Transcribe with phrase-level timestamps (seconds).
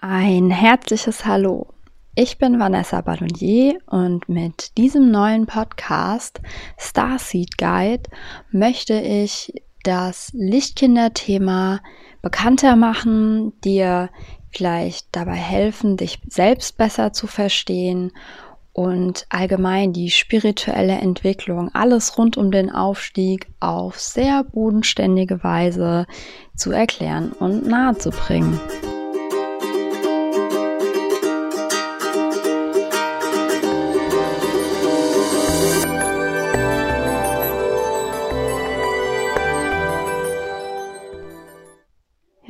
[0.00, 1.66] Ein herzliches Hallo.
[2.14, 6.40] Ich bin Vanessa Ballonier und mit diesem neuen Podcast
[6.78, 8.04] Starseed Guide
[8.52, 11.80] möchte ich das Lichtkinder-Thema
[12.22, 14.10] bekannter machen, dir
[14.52, 18.12] vielleicht dabei helfen, dich selbst besser zu verstehen
[18.72, 26.06] und allgemein die spirituelle Entwicklung, alles rund um den Aufstieg auf sehr bodenständige Weise
[26.54, 28.60] zu erklären und nahezubringen.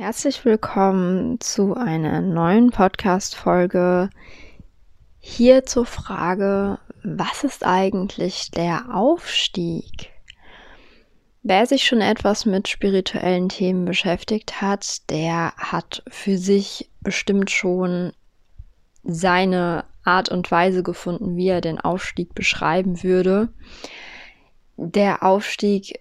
[0.09, 4.09] Herzlich willkommen zu einer neuen Podcast-Folge.
[5.19, 10.09] Hier zur Frage, was ist eigentlich der Aufstieg?
[11.43, 18.11] Wer sich schon etwas mit spirituellen Themen beschäftigt hat, der hat für sich bestimmt schon
[19.03, 23.49] seine Art und Weise gefunden, wie er den Aufstieg beschreiben würde.
[24.75, 25.99] Der Aufstieg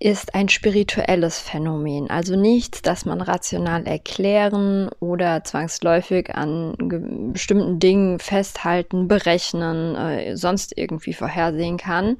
[0.00, 8.20] ist ein spirituelles Phänomen, also nichts, das man rational erklären oder zwangsläufig an bestimmten Dingen
[8.20, 12.16] festhalten, berechnen, äh, sonst irgendwie vorhersehen kann.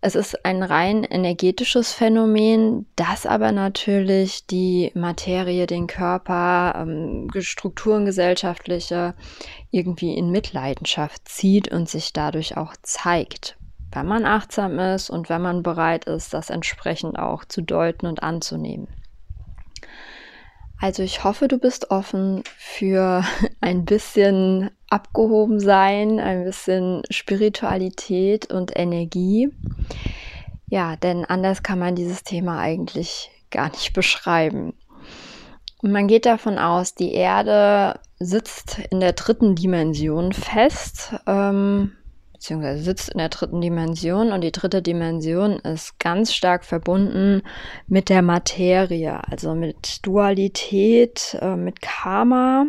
[0.00, 8.04] Es ist ein rein energetisches Phänomen, das aber natürlich die Materie, den Körper, ähm, Strukturen
[8.04, 9.14] gesellschaftliche
[9.70, 13.57] irgendwie in Mitleidenschaft zieht und sich dadurch auch zeigt
[13.92, 18.22] wenn man achtsam ist und wenn man bereit ist, das entsprechend auch zu deuten und
[18.22, 18.88] anzunehmen.
[20.80, 23.24] Also ich hoffe, du bist offen für
[23.60, 29.50] ein bisschen abgehoben sein, ein bisschen Spiritualität und Energie.
[30.68, 34.74] Ja, denn anders kann man dieses Thema eigentlich gar nicht beschreiben.
[35.80, 41.14] Man geht davon aus, die Erde sitzt in der dritten Dimension fest.
[41.26, 41.92] Ähm,
[42.38, 47.42] beziehungsweise sitzt in der dritten Dimension und die dritte Dimension ist ganz stark verbunden
[47.88, 52.66] mit der Materie, also mit Dualität, äh, mit Karma,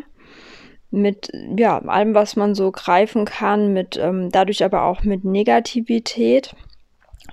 [0.89, 6.55] mit ja, allem, was man so greifen kann, mit ähm, dadurch aber auch mit Negativität.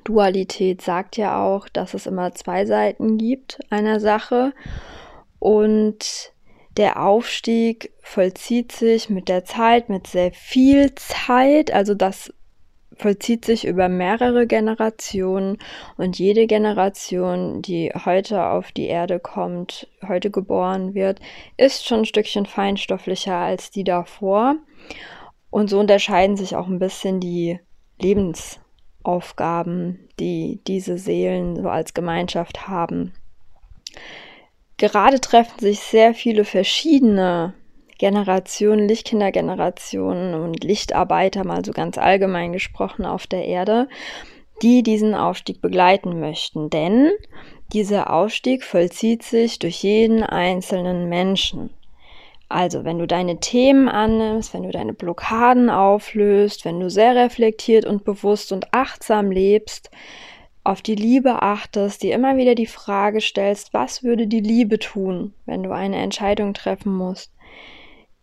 [0.04, 4.52] Dualität sagt ja auch, dass es immer zwei Seiten gibt einer Sache
[5.38, 6.34] und
[6.76, 11.72] der Aufstieg vollzieht sich mit der Zeit, mit sehr viel Zeit.
[11.72, 12.32] Also das
[12.96, 15.58] vollzieht sich über mehrere Generationen
[15.96, 21.20] und jede Generation, die heute auf die Erde kommt, heute geboren wird,
[21.56, 24.56] ist schon ein Stückchen feinstofflicher als die davor.
[25.50, 27.60] Und so unterscheiden sich auch ein bisschen die
[28.00, 33.12] Lebensaufgaben, die diese Seelen so als Gemeinschaft haben
[34.78, 37.54] gerade treffen sich sehr viele verschiedene
[37.98, 43.88] Generationen, Lichtkindergenerationen und Lichtarbeiter, mal so ganz allgemein gesprochen, auf der Erde,
[44.62, 46.68] die diesen Aufstieg begleiten möchten.
[46.68, 47.10] Denn
[47.72, 51.70] dieser Aufstieg vollzieht sich durch jeden einzelnen Menschen.
[52.48, 57.84] Also, wenn du deine Themen annimmst, wenn du deine Blockaden auflöst, wenn du sehr reflektiert
[57.84, 59.90] und bewusst und achtsam lebst,
[60.66, 65.32] auf die Liebe achtest, dir immer wieder die Frage stellst, was würde die Liebe tun,
[65.44, 67.32] wenn du eine Entscheidung treffen musst,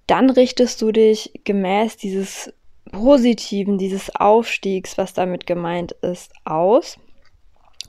[0.08, 2.53] dann richtest du dich gemäß dieses
[2.92, 7.00] Positiven, dieses Aufstiegs, was damit gemeint ist, aus.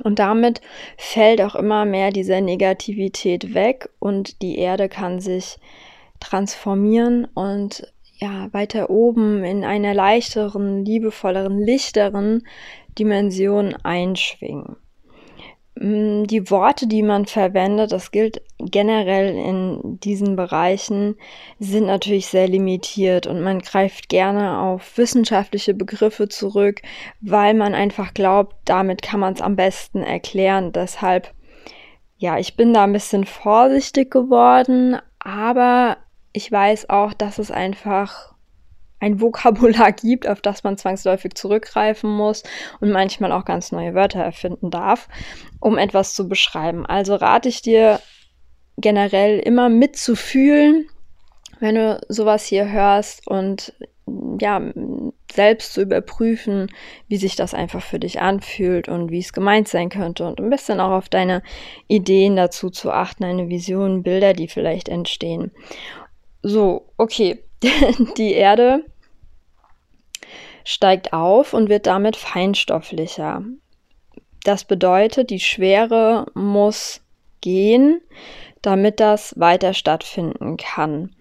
[0.03, 0.60] Und damit
[0.97, 5.59] fällt auch immer mehr diese Negativität weg und die Erde kann sich
[6.20, 7.93] transformieren und
[8.24, 12.46] ja, weiter oben in einer leichteren, liebevolleren, lichteren
[12.98, 14.76] Dimension einschwingen.
[15.78, 21.16] Mm, die Worte, die man verwendet, das gilt generell in diesen Bereichen,
[21.58, 26.80] sind natürlich sehr limitiert und man greift gerne auf wissenschaftliche Begriffe zurück,
[27.20, 30.72] weil man einfach glaubt, damit kann man es am besten erklären.
[30.72, 31.34] Deshalb,
[32.16, 35.98] ja, ich bin da ein bisschen vorsichtig geworden, aber
[36.34, 38.34] ich weiß auch, dass es einfach
[39.00, 42.42] ein Vokabular gibt, auf das man zwangsläufig zurückgreifen muss
[42.81, 45.08] und manchmal auch ganz neue Wörter erfinden darf,
[45.60, 46.84] um etwas zu beschreiben.
[46.84, 48.00] Also rate ich dir
[48.76, 50.88] generell immer mitzufühlen,
[51.60, 53.72] wenn du sowas hier hörst und
[54.40, 54.60] ja,
[55.32, 56.69] selbst zu überprüfen,
[57.08, 60.50] wie sich das einfach für dich anfühlt und wie es gemeint sein könnte und ein
[60.50, 61.42] bisschen auch auf deine
[61.88, 65.52] Ideen dazu zu achten, deine Visionen, Bilder, die vielleicht entstehen.
[66.46, 67.43] So, okay,
[68.19, 68.85] die Erde
[70.62, 73.43] steigt auf und wird damit feinstofflicher.
[74.44, 77.00] Das bedeutet, die Schwere muss
[77.41, 78.02] gehen,
[78.61, 81.17] damit das weiter stattfinden kann.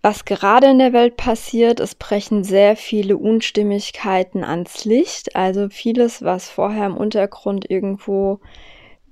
[0.00, 5.36] was gerade in der Welt passiert, es brechen sehr viele Unstimmigkeiten ans Licht.
[5.36, 8.40] Also vieles, was vorher im Untergrund irgendwo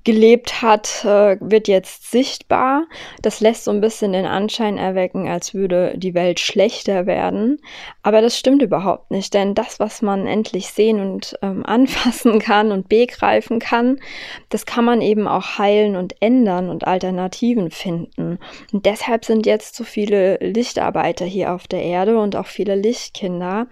[0.09, 2.87] gelebt hat, äh, wird jetzt sichtbar.
[3.21, 7.61] Das lässt so ein bisschen den Anschein erwecken, als würde die Welt schlechter werden.
[8.03, 12.73] Aber das stimmt überhaupt nicht, denn das, was man endlich sehen und ähm, anfassen kann
[12.73, 14.01] und begreifen kann,
[14.49, 18.39] das kann man eben auch heilen und ändern und Alternativen finden.
[18.73, 23.67] Und deshalb sind jetzt so viele Lichtarbeiter hier auf der Erde und auch viele Lichtkinder,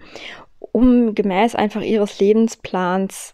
[0.59, 3.33] um gemäß einfach ihres Lebensplans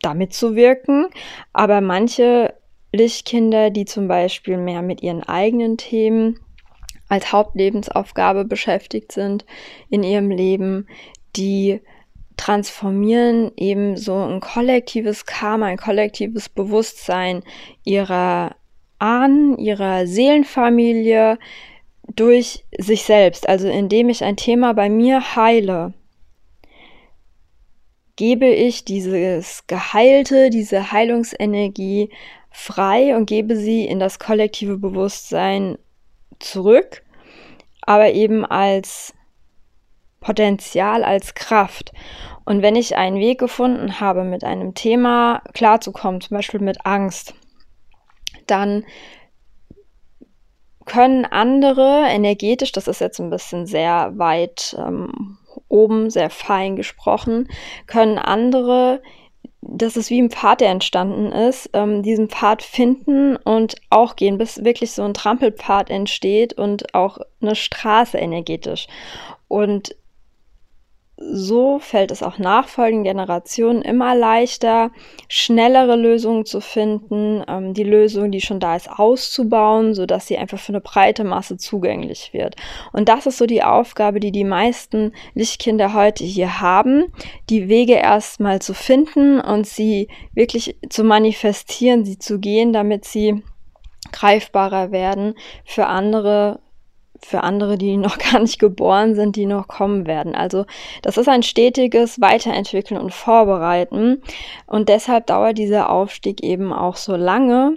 [0.00, 1.06] damit zu wirken.
[1.52, 2.54] Aber manche
[2.92, 6.38] Lichtkinder, die zum Beispiel mehr mit ihren eigenen Themen
[7.08, 9.44] als Hauptlebensaufgabe beschäftigt sind
[9.88, 10.86] in ihrem Leben,
[11.36, 11.80] die
[12.36, 17.42] transformieren eben so ein kollektives Karma, ein kollektives Bewusstsein
[17.84, 18.54] ihrer
[18.98, 21.38] Ahnen, ihrer Seelenfamilie
[22.14, 23.48] durch sich selbst.
[23.48, 25.92] Also indem ich ein Thema bei mir heile,
[28.18, 32.10] gebe ich dieses Geheilte, diese Heilungsenergie
[32.50, 35.78] frei und gebe sie in das kollektive Bewusstsein
[36.40, 37.04] zurück,
[37.82, 39.14] aber eben als
[40.18, 41.92] Potenzial, als Kraft.
[42.44, 47.34] Und wenn ich einen Weg gefunden habe, mit einem Thema klarzukommen, zum Beispiel mit Angst,
[48.48, 48.84] dann
[50.86, 55.38] können andere energetisch, das ist jetzt ein bisschen sehr weit ähm,
[55.68, 57.48] oben sehr fein gesprochen,
[57.86, 59.02] können andere,
[59.60, 64.38] das ist wie ein Pfad, der entstanden ist, ähm, diesen Pfad finden und auch gehen,
[64.38, 68.86] bis wirklich so ein Trampelpfad entsteht und auch eine Straße energetisch.
[69.48, 69.94] Und
[71.20, 74.92] so fällt es auch nachfolgenden Generationen immer leichter,
[75.28, 80.58] schnellere Lösungen zu finden, ähm, die Lösung, die schon da ist, auszubauen, sodass sie einfach
[80.58, 82.54] für eine breite Masse zugänglich wird.
[82.92, 87.12] Und das ist so die Aufgabe, die die meisten Lichtkinder heute hier haben,
[87.50, 93.42] die Wege erstmal zu finden und sie wirklich zu manifestieren, sie zu gehen, damit sie
[94.12, 95.34] greifbarer werden
[95.64, 96.60] für andere
[97.20, 100.34] für andere, die noch gar nicht geboren sind, die noch kommen werden.
[100.34, 100.64] Also
[101.02, 104.22] das ist ein stetiges Weiterentwickeln und Vorbereiten
[104.66, 107.76] und deshalb dauert dieser Aufstieg eben auch so lange.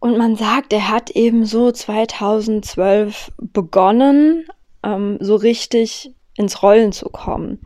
[0.00, 4.46] Und man sagt, er hat eben so 2012 begonnen,
[4.84, 7.58] ähm, so richtig ins Rollen zu kommen.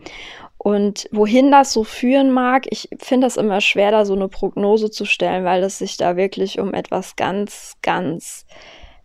[0.57, 4.93] Und wohin das so führen mag, ich finde das immer schwer, da so eine Prognose
[4.93, 8.47] zu stellen, weil es sich da wirklich um etwas ganz, ganz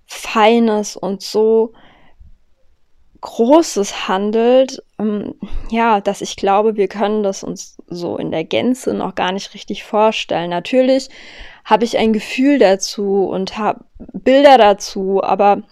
[0.07, 1.74] Feines und so
[3.19, 5.36] Großes handelt, ähm,
[5.69, 9.54] ja, dass ich glaube, wir können das uns so in der Gänze noch gar nicht
[9.54, 10.50] richtig vorstellen.
[10.50, 11.09] Natürlich
[11.65, 15.63] habe ich ein Gefühl dazu und habe Bilder dazu, aber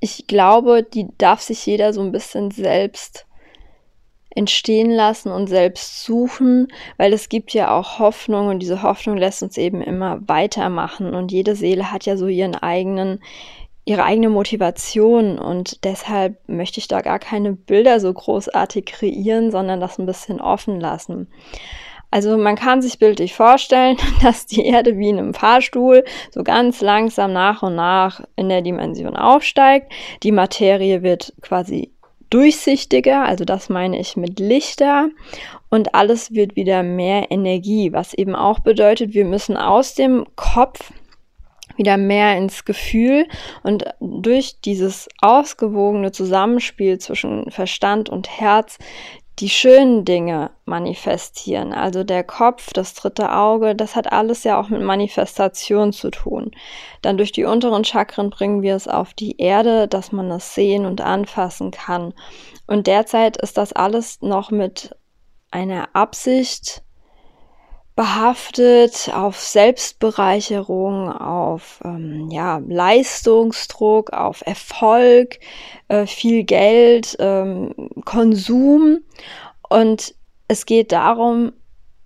[0.00, 3.26] ich glaube, die darf sich jeder so ein bisschen selbst
[4.34, 9.42] entstehen lassen und selbst suchen, weil es gibt ja auch Hoffnung und diese Hoffnung lässt
[9.42, 13.20] uns eben immer weitermachen und jede Seele hat ja so ihren eigenen
[13.86, 19.80] ihre eigene Motivation und deshalb möchte ich da gar keine Bilder so großartig kreieren, sondern
[19.80, 21.28] das ein bisschen offen lassen.
[22.12, 26.80] Also man kann sich bildlich vorstellen, dass die Erde wie in einem Fahrstuhl so ganz
[26.80, 29.92] langsam nach und nach in der Dimension aufsteigt.
[30.22, 31.92] Die Materie wird quasi
[32.30, 35.08] durchsichtiger, also das meine ich mit Lichter
[35.68, 40.92] und alles wird wieder mehr Energie, was eben auch bedeutet, wir müssen aus dem Kopf
[41.76, 43.26] wieder mehr ins Gefühl
[43.62, 48.78] und durch dieses ausgewogene Zusammenspiel zwischen Verstand und Herz
[49.40, 51.72] die schönen Dinge manifestieren.
[51.72, 56.50] Also der Kopf, das dritte Auge, das hat alles ja auch mit Manifestation zu tun.
[57.02, 60.84] Dann durch die unteren Chakren bringen wir es auf die Erde, dass man es sehen
[60.84, 62.12] und anfassen kann.
[62.66, 64.94] Und derzeit ist das alles noch mit
[65.50, 66.82] einer Absicht
[68.00, 75.38] behaftet auf Selbstbereicherung, auf ähm, ja, Leistungsdruck, auf Erfolg,
[75.88, 77.74] äh, viel Geld, ähm,
[78.06, 79.00] Konsum.
[79.68, 80.14] Und
[80.48, 81.52] es geht darum,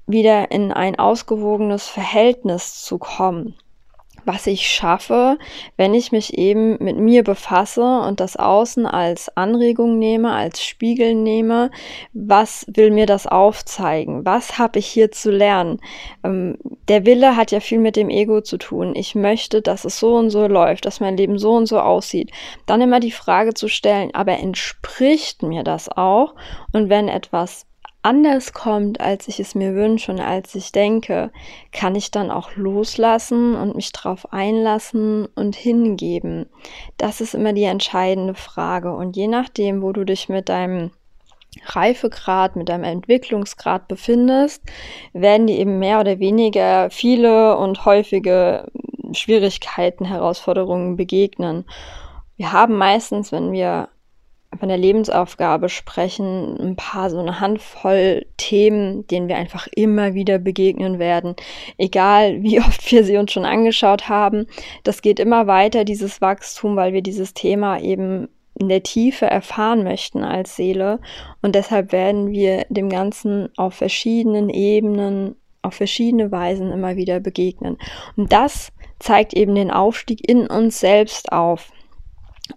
[0.08, 3.54] wieder in ein ausgewogenes Verhältnis zu kommen
[4.24, 5.38] was ich schaffe,
[5.76, 11.14] wenn ich mich eben mit mir befasse und das Außen als Anregung nehme, als Spiegel
[11.14, 11.70] nehme.
[12.12, 14.24] Was will mir das aufzeigen?
[14.24, 15.80] Was habe ich hier zu lernen?
[16.22, 18.94] Ähm, der Wille hat ja viel mit dem Ego zu tun.
[18.94, 22.30] Ich möchte, dass es so und so läuft, dass mein Leben so und so aussieht.
[22.66, 26.34] Dann immer die Frage zu stellen, aber entspricht mir das auch?
[26.72, 27.66] Und wenn etwas
[28.04, 31.30] anders kommt, als ich es mir wünsche und als ich denke,
[31.72, 36.46] kann ich dann auch loslassen und mich darauf einlassen und hingeben.
[36.98, 38.94] Das ist immer die entscheidende Frage.
[38.94, 40.90] Und je nachdem, wo du dich mit deinem
[41.64, 44.62] Reifegrad, mit deinem Entwicklungsgrad befindest,
[45.14, 48.70] werden dir eben mehr oder weniger viele und häufige
[49.12, 51.64] Schwierigkeiten, Herausforderungen begegnen.
[52.36, 53.88] Wir haben meistens, wenn wir
[54.58, 60.38] von der Lebensaufgabe sprechen, ein paar so eine Handvoll Themen, denen wir einfach immer wieder
[60.38, 61.34] begegnen werden,
[61.78, 64.46] egal wie oft wir sie uns schon angeschaut haben.
[64.82, 69.82] Das geht immer weiter, dieses Wachstum, weil wir dieses Thema eben in der Tiefe erfahren
[69.82, 71.00] möchten als Seele.
[71.42, 77.78] Und deshalb werden wir dem Ganzen auf verschiedenen Ebenen, auf verschiedene Weisen immer wieder begegnen.
[78.16, 81.72] Und das zeigt eben den Aufstieg in uns selbst auf.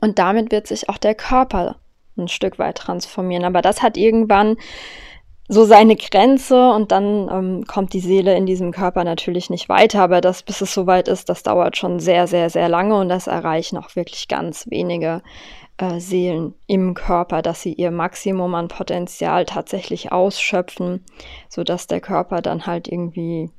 [0.02, 1.78] Und damit wird sich auch der Körper
[2.18, 3.46] ein Stück weit transformieren.
[3.46, 4.58] Aber das hat irgendwann
[5.50, 10.02] so seine Grenze und dann ähm, kommt die Seele in diesem Körper natürlich nicht weiter.
[10.02, 13.28] Aber das, bis es soweit ist, das dauert schon sehr, sehr, sehr lange und das
[13.28, 15.22] erreichen auch wirklich ganz wenige
[15.78, 21.06] äh, Seelen im Körper, dass sie ihr Maximum an Potenzial tatsächlich ausschöpfen,
[21.48, 23.50] sodass der Körper dann halt irgendwie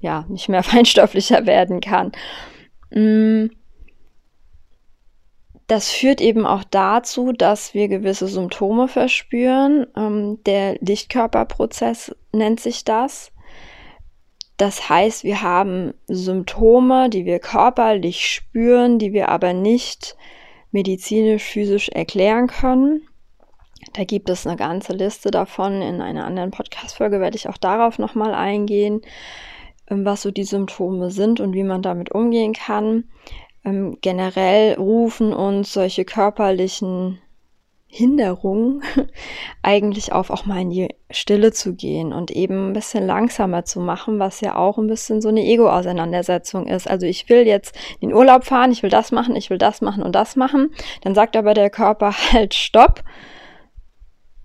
[0.00, 2.12] ja nicht mehr feinstofflicher werden kann.
[2.90, 3.61] Mm
[5.72, 9.86] das führt eben auch dazu, dass wir gewisse Symptome verspüren.
[9.96, 13.32] Ähm, der Lichtkörperprozess nennt sich das.
[14.58, 20.14] Das heißt, wir haben Symptome, die wir körperlich spüren, die wir aber nicht
[20.72, 23.08] medizinisch, physisch erklären können.
[23.94, 25.80] Da gibt es eine ganze Liste davon.
[25.80, 29.00] In einer anderen Podcast-Folge werde ich auch darauf nochmal eingehen,
[29.88, 33.04] ähm, was so die Symptome sind und wie man damit umgehen kann.
[33.64, 37.20] Ähm, generell rufen uns solche körperlichen
[37.94, 38.82] Hinderungen
[39.62, 43.80] eigentlich auf, auch mal in die Stille zu gehen und eben ein bisschen langsamer zu
[43.80, 46.88] machen, was ja auch ein bisschen so eine Ego-Auseinandersetzung ist.
[46.88, 49.82] Also ich will jetzt in den Urlaub fahren, ich will das machen, ich will das
[49.82, 50.70] machen und das machen.
[51.02, 53.02] Dann sagt aber der Körper halt Stopp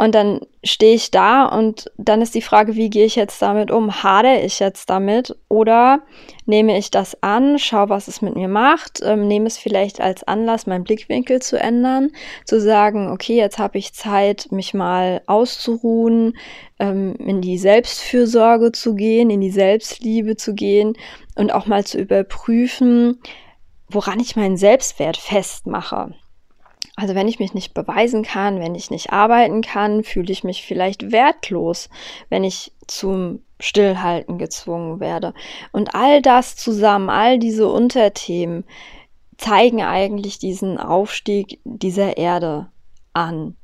[0.08, 3.72] und dann stehe ich da und dann ist die Frage, wie gehe ich jetzt damit
[3.72, 4.04] um?
[4.04, 6.00] Hadere ich jetzt damit oder
[6.46, 10.24] nehme ich das an, schaue, was es mit mir macht, ähm, nehme es vielleicht als
[10.24, 12.12] Anlass, meinen Blickwinkel zu ändern,
[12.46, 16.38] zu sagen, okay, jetzt habe ich Zeit, mich mal auszuruhen,
[16.80, 20.94] ähm, in die Selbstfürsorge zu gehen, in die Selbstliebe zu gehen
[21.36, 23.20] und auch mal zu überprüfen,
[23.90, 26.14] woran ich meinen Selbstwert festmache.
[27.00, 30.66] Also wenn ich mich nicht beweisen kann, wenn ich nicht arbeiten kann, fühle ich mich
[30.66, 31.90] vielleicht wertlos,
[32.30, 35.36] wenn ich zum Stillhalten gezwungen werde.
[35.72, 38.66] Und all das zusammen, all diese Unterthemen
[39.38, 42.72] zeigen eigentlich diesen Aufstieg dieser Erde
[43.14, 43.56] an.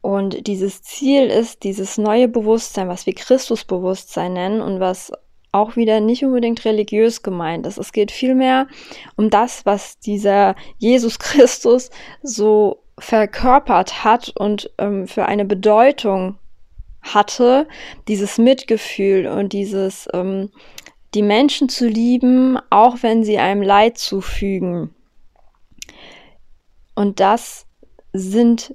[0.00, 5.12] Und dieses Ziel ist dieses neue Bewusstsein, was wir Christusbewusstsein nennen und was
[5.52, 7.78] auch wieder nicht unbedingt religiös gemeint ist.
[7.78, 8.68] Es geht vielmehr
[9.16, 11.90] um das, was dieser Jesus Christus
[12.22, 16.38] so verkörpert hat und ähm, für eine Bedeutung
[17.02, 17.66] hatte,
[18.08, 20.50] dieses Mitgefühl und dieses ähm,
[21.14, 24.94] die Menschen zu lieben, auch wenn sie einem Leid zufügen.
[26.94, 27.66] Und das
[28.12, 28.74] sind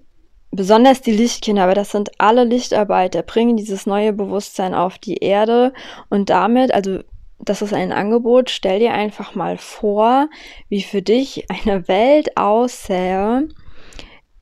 [0.55, 5.73] besonders die Lichtkinder, aber das sind alle Lichtarbeiter, bringen dieses neue Bewusstsein auf die Erde.
[6.09, 6.99] Und damit, also
[7.39, 10.29] das ist ein Angebot, stell dir einfach mal vor,
[10.69, 13.47] wie für dich eine Welt aussähe,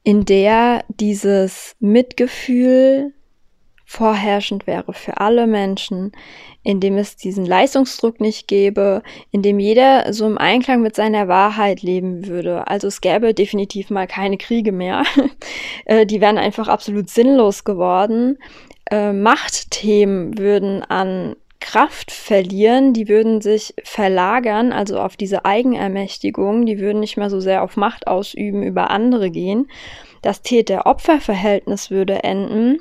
[0.03, 3.13] in der dieses Mitgefühl
[3.94, 6.14] vorherrschend wäre für alle Menschen,
[6.64, 11.28] in dem es diesen Leistungsdruck nicht gäbe, in dem jeder so im Einklang mit seiner
[11.28, 12.68] Wahrheit leben würde.
[12.68, 15.04] Also es gäbe definitiv mal keine Kriege mehr.
[15.86, 18.38] Äh, die wären einfach absolut sinnlos geworden.
[18.90, 26.80] Äh, Machtthemen würden an Kraft verlieren, die würden sich verlagern, also auf diese Eigenermächtigung, die
[26.80, 29.68] würden nicht mehr so sehr auf Macht ausüben über andere gehen.
[30.22, 32.80] Das Täter-Opfer-Verhältnis würde enden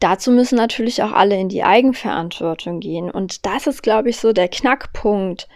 [0.00, 3.10] Dazu müssen natürlich auch alle in die Eigenverantwortung gehen.
[3.10, 5.48] Und das ist, glaube ich, so der Knackpunkt,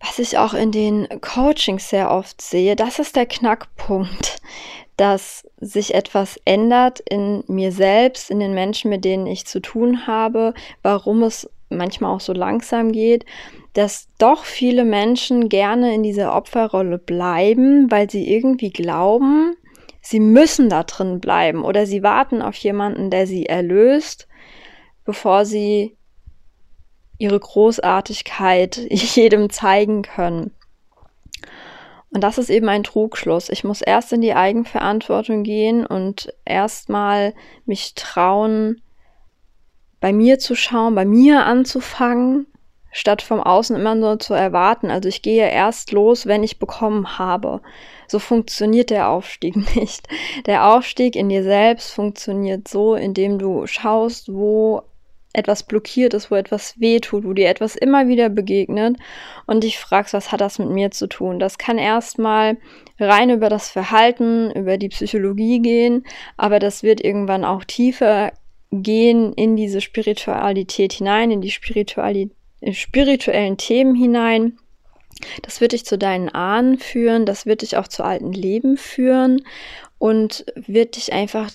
[0.00, 2.76] was ich auch in den Coachings sehr oft sehe.
[2.76, 4.38] Das ist der Knackpunkt,
[4.96, 10.06] dass sich etwas ändert in mir selbst, in den Menschen, mit denen ich zu tun
[10.06, 13.24] habe, warum es manchmal auch so langsam geht,
[13.72, 19.56] dass doch viele Menschen gerne in dieser Opferrolle bleiben, weil sie irgendwie glauben,
[20.02, 24.28] sie müssen da drin bleiben oder sie warten auf jemanden, der sie erlöst,
[25.04, 25.96] bevor sie
[27.18, 30.50] ihre Großartigkeit jedem zeigen können.
[32.10, 33.48] Und das ist eben ein Trugschluss.
[33.48, 37.32] Ich muss erst in die Eigenverantwortung gehen und erstmal
[37.64, 38.82] mich trauen,
[40.00, 42.46] bei mir zu schauen, bei mir anzufangen,
[42.90, 44.90] statt vom Außen immer nur zu erwarten.
[44.90, 47.62] Also ich gehe erst los, wenn ich bekommen habe.
[48.12, 50.06] So funktioniert der Aufstieg nicht.
[50.44, 54.82] Der Aufstieg in dir selbst funktioniert so, indem du schaust, wo
[55.32, 58.98] etwas blockiert ist, wo etwas wehtut, wo dir etwas immer wieder begegnet
[59.46, 61.38] und dich fragst, was hat das mit mir zu tun?
[61.38, 62.58] Das kann erstmal
[63.00, 66.04] rein über das Verhalten, über die Psychologie gehen,
[66.36, 68.32] aber das wird irgendwann auch tiefer
[68.70, 74.58] gehen in diese Spiritualität hinein, in die Spirituali in spirituellen Themen hinein.
[75.42, 79.42] Das wird dich zu deinen Ahnen führen, das wird dich auch zu alten Leben führen
[79.98, 81.50] und wird dich einfach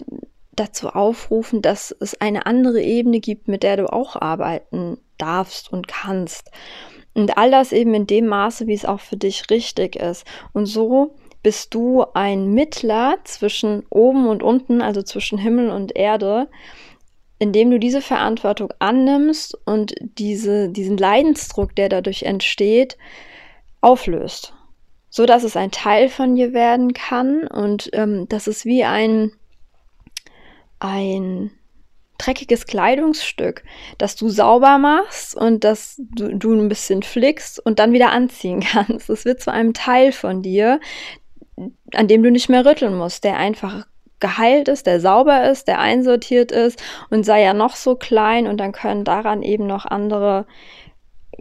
[0.56, 5.88] dazu aufrufen, dass es eine andere Ebene gibt, mit der du auch arbeiten darfst und
[5.88, 6.52] kannst.
[7.14, 10.26] Und all das eben in dem Maße, wie es auch für dich richtig ist.
[10.54, 16.48] Und so bist du ein Mittler zwischen oben und unten, also zwischen Himmel und Erde,
[17.40, 22.98] indem du diese Verantwortung annimmst und diese, diesen Leidensdruck, der dadurch entsteht,
[23.82, 24.54] auflöst.
[25.10, 29.32] So dass es ein Teil von dir werden kann und ähm, das ist wie ein
[30.80, 31.52] ein
[32.18, 33.64] dreckiges Kleidungsstück,
[33.98, 38.60] das du sauber machst und das du, du ein bisschen flickst und dann wieder anziehen
[38.72, 39.10] kannst.
[39.10, 40.80] Es wird zu einem Teil von dir,
[41.94, 43.88] an dem du nicht mehr rütteln musst, der einfach
[44.20, 48.58] geheilt ist, der sauber ist, der einsortiert ist und sei ja noch so klein und
[48.58, 50.48] dann können daran eben noch andere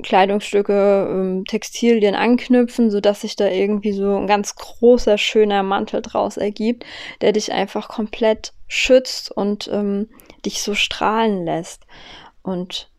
[0.03, 6.03] Kleidungsstücke, ähm, Textilien anknüpfen, so dass sich da irgendwie so ein ganz großer, schöner Mantel
[6.03, 6.85] draus ergibt,
[7.21, 10.09] der dich einfach komplett schützt und ähm,
[10.45, 11.87] dich so strahlen lässt.
[12.43, 12.91] Und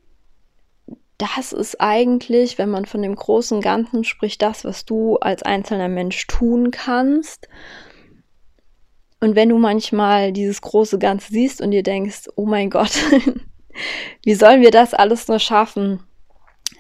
[1.17, 5.89] das ist eigentlich, wenn man von dem großen Ganzen spricht, das, was du als einzelner
[5.89, 7.47] Mensch tun kannst.
[9.19, 12.91] Und wenn du manchmal dieses große Ganze siehst und dir denkst, oh mein Gott,
[14.23, 16.03] wie sollen wir das alles nur schaffen?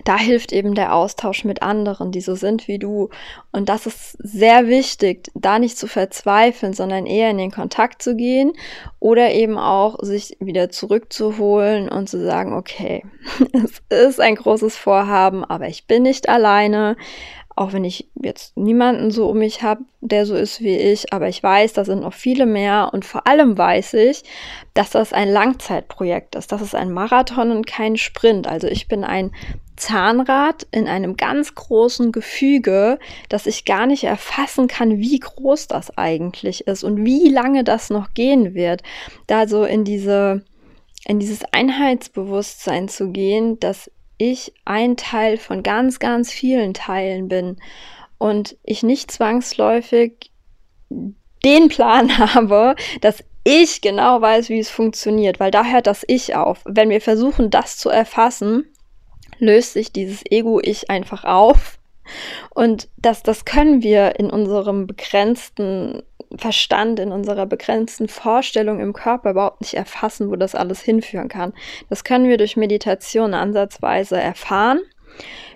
[0.07, 3.09] Da hilft eben der Austausch mit anderen, die so sind wie du.
[3.51, 8.15] Und das ist sehr wichtig, da nicht zu verzweifeln, sondern eher in den Kontakt zu
[8.15, 8.53] gehen
[9.01, 13.03] oder eben auch sich wieder zurückzuholen und zu sagen, okay,
[13.51, 16.95] es ist ein großes Vorhaben, aber ich bin nicht alleine
[17.57, 21.27] auch wenn ich jetzt niemanden so um mich habe, der so ist wie ich, aber
[21.27, 24.23] ich weiß, da sind noch viele mehr und vor allem weiß ich,
[24.75, 26.51] dass das ein Langzeitprojekt ist.
[26.51, 28.45] Das ist ein Marathon und kein Sprint.
[28.47, 29.31] Also ich bin ein
[29.75, 35.97] Zahnrad in einem ganz großen Gefüge, dass ich gar nicht erfassen kann, wie groß das
[35.97, 38.83] eigentlich ist und wie lange das noch gehen wird.
[39.25, 40.43] Da so in diese
[41.05, 47.57] in dieses Einheitsbewusstsein zu gehen, dass ich ein Teil von ganz, ganz vielen Teilen bin
[48.17, 50.31] und ich nicht zwangsläufig
[51.43, 56.35] den Plan habe, dass ich genau weiß, wie es funktioniert, weil da hört das Ich
[56.35, 56.61] auf.
[56.65, 58.65] Wenn wir versuchen, das zu erfassen,
[59.39, 61.76] löst sich dieses Ego-Ich einfach auf.
[62.49, 66.03] Und das, das können wir in unserem begrenzten
[66.35, 71.53] Verstand, in unserer begrenzten Vorstellung im Körper überhaupt nicht erfassen, wo das alles hinführen kann.
[71.89, 74.81] Das können wir durch Meditation ansatzweise erfahren.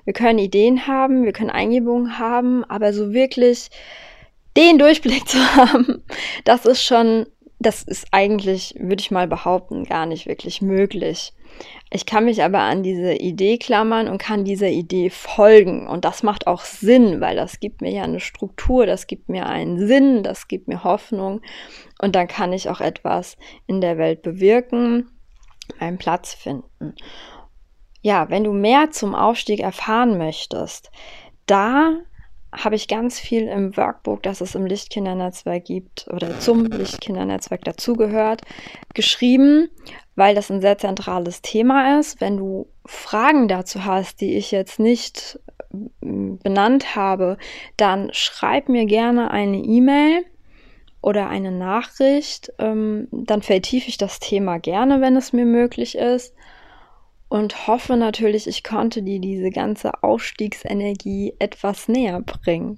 [0.05, 3.69] Wir können Ideen haben, wir können Eingebungen haben, aber so wirklich
[4.57, 6.03] den Durchblick zu haben,
[6.43, 7.27] das ist schon,
[7.59, 11.33] das ist eigentlich, würde ich mal behaupten, gar nicht wirklich möglich.
[11.93, 15.87] Ich kann mich aber an diese Idee klammern und kann dieser Idee folgen.
[15.87, 19.45] Und das macht auch Sinn, weil das gibt mir ja eine Struktur, das gibt mir
[19.45, 21.41] einen Sinn, das gibt mir Hoffnung.
[22.01, 23.35] Und dann kann ich auch etwas
[23.67, 25.11] in der Welt bewirken,
[25.79, 26.95] meinen Platz finden.
[28.01, 30.91] Ja, wenn du mehr zum Aufstieg erfahren möchtest,
[31.45, 31.97] da
[32.53, 38.41] habe ich ganz viel im Workbook, das es im Lichtkindernetzwerk gibt oder zum Lichtkindernetzwerk dazugehört,
[38.93, 39.69] geschrieben,
[40.15, 42.21] weil das ein sehr zentrales Thema ist.
[42.21, 45.39] Wenn du Fragen dazu hast, die ich jetzt nicht
[46.01, 47.37] mm, benannt habe,
[47.77, 50.25] dann schreib mir gerne eine E-Mail
[51.01, 52.51] oder eine Nachricht.
[52.59, 56.33] Ähm, dann vertiefe ich das Thema gerne, wenn es mir möglich ist
[57.31, 62.77] und hoffe natürlich, ich konnte dir diese ganze Aufstiegsenergie etwas näher bringen.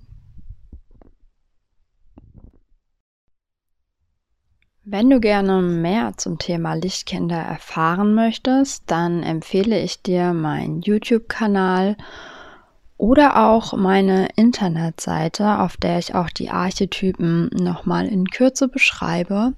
[4.86, 11.96] Wenn du gerne mehr zum Thema Lichtkinder erfahren möchtest, dann empfehle ich dir meinen YouTube-Kanal
[12.98, 19.54] oder auch meine Internetseite, auf der ich auch die Archetypen nochmal in Kürze beschreibe.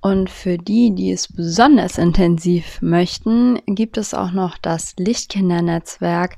[0.00, 6.36] Und für die, die es besonders intensiv möchten, gibt es auch noch das Lichtkindernetzwerk,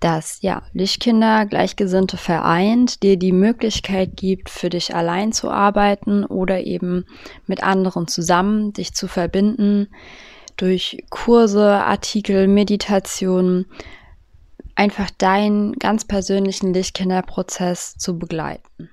[0.00, 6.60] dass ja Lichtkinder Gleichgesinnte vereint, dir die Möglichkeit gibt, für dich allein zu arbeiten oder
[6.64, 7.04] eben
[7.46, 9.88] mit anderen zusammen dich zu verbinden
[10.56, 13.66] durch Kurse, Artikel, Meditationen,
[14.74, 18.90] einfach deinen ganz persönlichen Lichtkinderprozess zu begleiten.